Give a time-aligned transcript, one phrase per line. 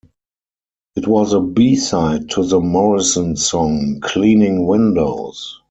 [0.95, 5.59] It was a B-side to the Morrison song "Cleaning Windows".